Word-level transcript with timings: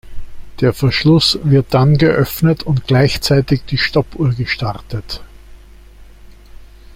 Der 0.61 0.73
Verschluss 0.73 1.37
wird 1.43 1.75
dann 1.75 1.99
geöffnet 1.99 2.63
und 2.63 2.87
gleichzeitig 2.87 3.65
die 3.65 3.77
Stoppuhr 3.77 4.31
gestartet. 4.33 5.21